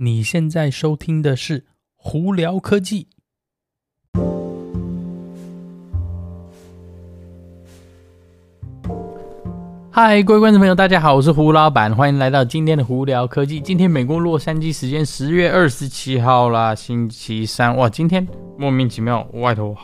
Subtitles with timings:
[0.00, 1.60] 你现在收听的是
[1.96, 3.08] 《胡聊科技》。
[9.90, 13.60] 嗨，各位观众朋友，大家好，我是胡老板，欢迎来到今天的《胡聊科技》。
[13.64, 17.76] 今天美国洛杉矶时间十月二十七号啦，星期三。
[17.76, 18.24] 哇，今天
[18.56, 19.76] 莫名其妙外头。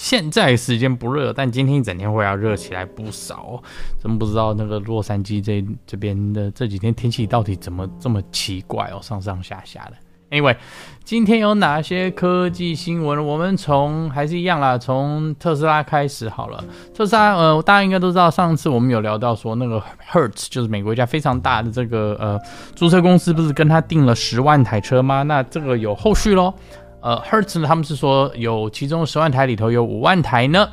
[0.00, 3.62] 现在时间不热，但今天一整天会要热起来不少。
[4.02, 9.92] 真不知道那个洛杉矶这这边的这几天天气到底怎么这么奇怪哦，上上下下的。
[10.30, 10.56] Anyway，
[11.04, 13.22] 今天有哪些科技新闻？
[13.26, 16.64] 我们从还是一样啦，从特斯拉开始好了。
[16.94, 22.40] 特斯拉，呃，大家应该都知道，上次我们有聊到说，那个 Hertz 就是美国一家非常大的这个呃
[22.74, 25.24] 租车公司，不是跟他订了十万台车吗？
[25.24, 26.54] 那这个有后续喽。
[27.02, 30.68] 呃，Hertz 呢，他们是说有其中十万台里头有五万台呢，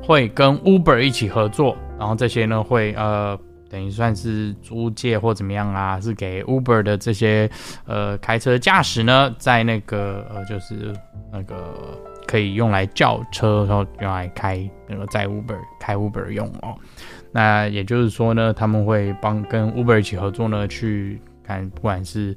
[0.00, 3.36] 会跟 Uber 一起合作，然后这些呢会呃
[3.68, 7.50] 等于算是租借或怎么样啊，是给 Uber 的这些
[7.84, 10.94] 呃开车驾驶呢，在那个呃就是
[11.32, 11.74] 那个
[12.28, 16.76] 可以用来叫车，然后用来开那个在 Uber 开 Uber 用哦。
[17.32, 22.36] 那也就是说呢，他们会帮跟 Uber 一起合作呢，去看不管是。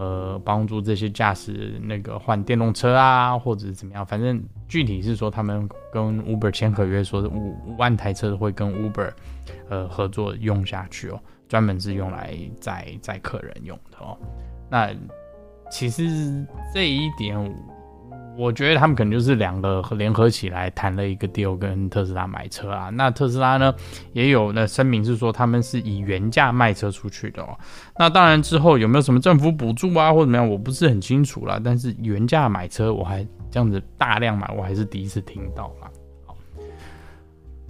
[0.00, 9.12] 呃，帮助这些驾驶那个换电动车啊，或者怎么样，反正具体是说他们跟 Uber 签合约，说是五五万台车会跟 Uber
[9.68, 14.16] 呃合作用下去哦，专门是用来载载客人用的哦。
[14.70, 14.88] 那
[15.70, 17.36] 其实这一点。
[18.40, 22.88] 我觉得他们可能就是两个联合起来谈了一个 deal，跟特斯拉买车啊。
[22.88, 23.74] 那特斯拉呢，
[24.14, 27.48] 也有那声明是说他们是以原价卖车出去的哦。
[27.98, 31.60] 那当然之后有没有什么政府补助啊或怎么样，我不是很清楚啦。
[31.62, 35.90] 但是原价买车，我还这样子大量买，我还是第一次听到啦。
[36.24, 36.34] 好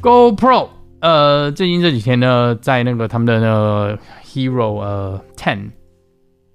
[0.00, 0.68] ，GoPro，
[1.00, 5.70] 呃，最近这几天呢，在那个他们的那个 Hero 呃 Ten。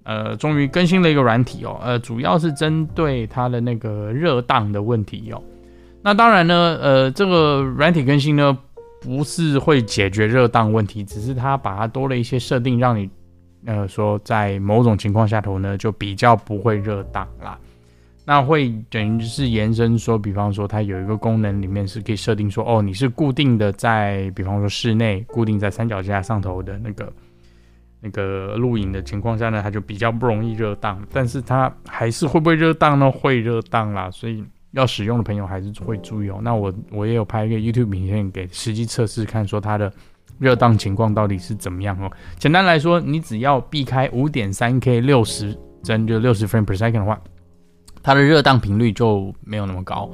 [0.06, 5.42] 呃，终于更新了一个软体哦，呃，主要是针对它的那个热档的问题哦。
[6.00, 8.56] 那当然呢，呃，这个软体更新呢，
[9.00, 13.10] 不是会解决热档问题，只是它把它多了一些设定，让你
[13.64, 17.58] 呃说在某种情况下头呢，就比较不会热档啦。
[18.24, 27.12] 那会等于是延伸说，比方说它有一个功能里面是可以设定说，哦，你是固定的在，比方说室内固定在三脚架上头的那个。
[28.00, 33.10] 那个录影的情况下呢，它就比较不容易热档，但是它还是会不会热档呢？
[33.10, 36.38] 会热档啦，所以要使用的朋友还是会注意哦。
[36.42, 39.90] 那我我也有拍一个 YouTube 影片给实际测试看，说它的
[40.38, 42.10] 热档情况到底是怎么样哦。
[42.38, 47.18] 简单来说，你只要避开五点三 K 六十帧就六十 frame per second 的话，
[48.02, 50.10] 它的热档频率就没有那么高。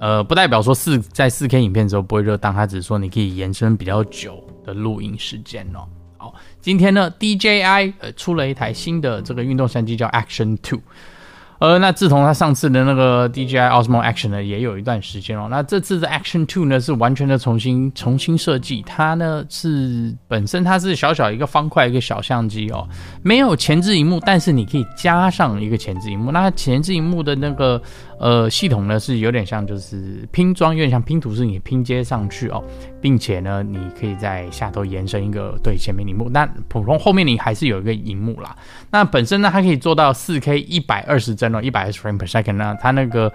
[0.00, 5.86] 呃，不代表说四在四 K 影片的时候不会热档，它只是说你可以延伸比较久的录影时间哦。
[6.22, 10.78] 好，今天呢，DJI 呃出了一台新的这个运动相机，叫 Action Two。
[11.58, 15.48] 呃，那自从它上次的那个 DJI Osmo Action 呢，也有一段时间哦。
[15.50, 18.82] 那这次的 Action Two 呢，是完全的重新重新设计。
[18.82, 22.86] 它呢是本身它是小小一个方块一个小相机哦，
[23.22, 26.30] 没有前置荧幕，但是你可以加上一个前置荧幕。
[26.30, 27.80] 那前置荧幕的那个
[28.22, 32.62] 呃系统呢，是有点像就是拼装，有点像拼图，是你拼接上去哦，
[33.00, 36.30] 并且呢，你可以在下头延伸一个对前面萤幕。
[36.30, 38.56] 那普通后面你还是有一个荧幕啦。
[38.92, 41.60] 那本身呢，它可以做到四 K 一百二十帧哦。
[41.60, 43.32] 一百二十 frame per second 呢，它那个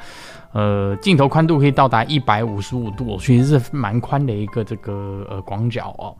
[0.53, 6.16] 呃镜头宽度可以到达一百五十五度，其实是蛮宽的一个这个呃广角哦。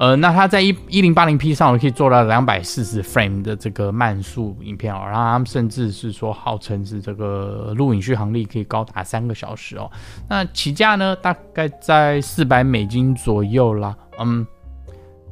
[0.00, 9.90] 呃，那它在一一零八零 P 上我可以做到两百四十 frame 的这个慢速影片哦，然后他们甚至是说号称是这个录影续航力可以高达三个小时哦。
[10.26, 14.46] 那起价呢，大概在四百美金左右啦，嗯。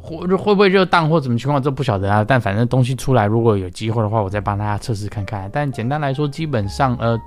[0.01, 2.25] 会会不会热档或怎么情况，这不晓得啊。
[2.27, 5.51] 但反正东西出来，如果有机会的话，我再帮大家测试看看。
[5.53, 7.19] 但简单来说，基本上呃，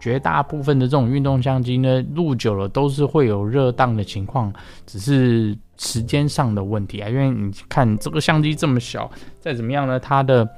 [0.00, 4.52] 绝大部分的这种运动相机呢，录久了都是会有热档的情况，
[4.86, 7.08] 只是时间上的问题啊。
[7.08, 9.10] 因为你看这个相机这么小，
[9.40, 10.48] 再怎么样呢，它的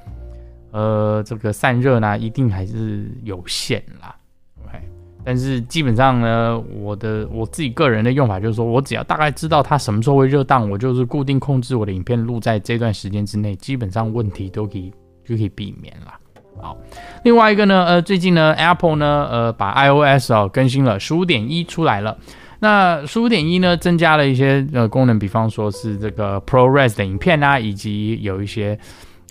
[0.71, 4.15] 呃这个散热呢，一定还是有限啦。
[4.63, 4.79] OK，
[5.23, 14.91] 但是基本上呢，我的我自己个人的用法就是说，我只要大概知道它什么时候会热档，我就是固定控制我的影片录在这段时间之内，基本上问题都可以
[15.25, 16.13] 就可以避免了。
[16.61, 16.77] 好，
[17.23, 22.17] 另外一个呢，呃，最近呢，Apple 呢，呃，把 iOS 哦更新了十五点一出来了。
[22.59, 28.77] 那十五点一呢，增加了一些呃功能，比方说是这个 ProRes 的影片啊，以及有一些。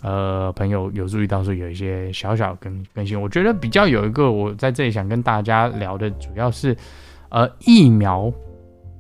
[0.03, 6.75] 呃，朋友有注意到说有一些小小更更新，我觉得比较有一个我在这里想跟大家聊的，主要是
[7.29, 8.33] 呃疫苗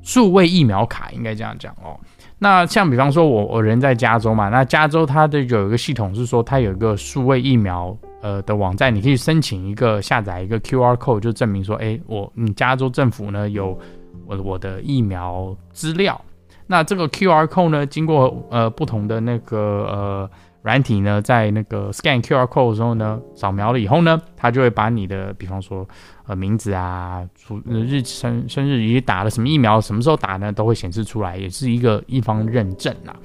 [0.03, 1.99] 数位疫苗卡，应该这样讲哦。
[2.39, 13.79] 那像比方说我我人在加州嘛，那加州它的有一个系统是说它有一个数位疫苗呃的网站，你可以申请一个下载一个 QR code，就证明说，哎，我嗯加州政府呢有
[14.27, 16.21] 我我的疫苗资料。
[16.67, 20.31] 那这个 QR code 呢，经过呃不同的那个呃。
[20.63, 25.89] 软体呢，在那个 scan QR code 的时候呢，扫描了以后呢，它就会把你的，比方说，
[26.27, 33.17] 呃，名字啊、出日生生日以及打了什么疫苗、什么时候打呢，都会显示出来，也是一个一方认证啦。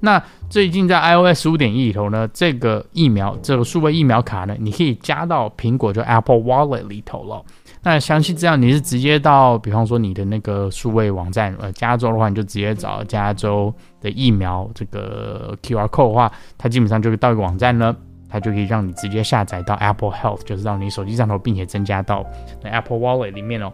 [0.00, 7.42] 那最近在 iOS 十五点一里头呢，这个疫苗这个数位疫苗卡呢，你可以加到苹果就 Apple Wallet 里头了。
[7.82, 17.94] 那详细资料，你是直接到，比方说你的那个数位网站，呃，加州的话，你就直接找加州的疫苗这个 QR code 的话，它基本上就是到一个网站呢，
[18.28, 22.24] 它就可以让你直接下载到 Apple Health，就是到你手机上头，并且增加到
[22.62, 23.72] Apple Wallet 里面哦。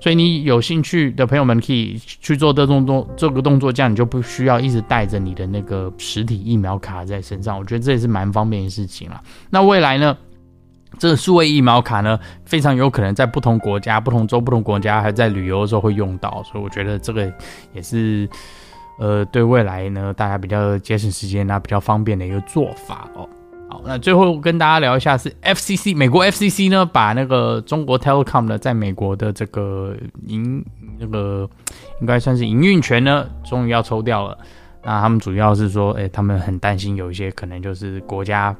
[0.00, 7.56] 所以你有兴趣的朋友们可以去做这动作，这个动作，这样你就不需要一直带着你的那个实体疫苗卡在身上。
[7.58, 9.22] 我觉得这也是蛮方便的事情了。
[9.50, 10.16] 那未来呢？
[10.98, 17.32] 这个数位疫苗卡呢，非常有可能在不同国家、不同州、不同国家，还在旅游的时候会用到，所以我觉得这个
[17.72, 18.28] 也是，
[18.98, 23.26] 呃，对未来呢，大家比较节省时间啊，比较方便的一个做法哦。
[23.72, 29.96] 好，那最后跟大家聊一下是 FCC，美国 FCC 呢，把那个中国 Telecom 呢，在美国的这个
[30.26, 30.62] 营
[30.98, 31.48] 那个
[32.02, 34.36] 应该算是营运权呢，终于要抽掉了。
[34.84, 38.54] 那他们主要是说，哎，他们很担心有一些可能就是国家。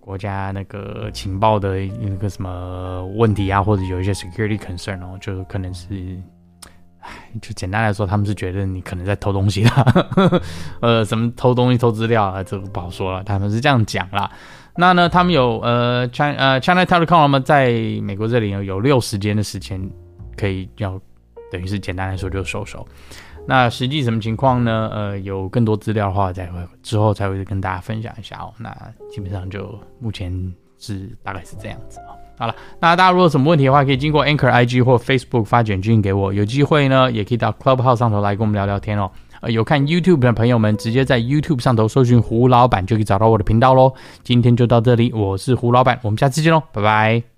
[0.00, 5.86] 国家那个情报的那个什么问题啊，或者有一些 security concern 哦，就可能是，
[7.40, 9.84] 就简单来说，他们是觉得你可能在偷东西啦，
[10.80, 14.30] 呃，什么偷东西、偷资料啊，这个不好说了，他们是这样讲啦。
[14.76, 17.70] 那呢，他们有呃，China 呃 China Telecom 嘛，在
[18.02, 19.90] 美国这里有有六十天的时间
[20.36, 21.00] 可以要，
[21.50, 22.86] 等于是简单来说就收手。
[23.46, 24.88] 那实际什么情况呢？
[24.92, 28.54] 呃，有更多资料的话，再会之后才会跟大家分享一下哦。
[28.56, 28.74] 那
[29.10, 30.32] 基本上就目前
[30.78, 32.16] 是大概是这样子哦。
[32.36, 36.32] 好了，那大家如果有什么问题的话，可以经过 Anchor IG 或 Facebook 发简讯给我。
[36.32, 39.10] 有机会呢，也可以到 Clubhouse 上头来跟我们聊聊天哦。
[39.40, 43.92] 呃，有看 YouTube 的朋友们，直接在 YouTube 上头搜寻胡老板就可以找到我的频道喽。
[44.22, 47.31] 今天就到这里，我是胡老板，我们下次见喽，拜拜。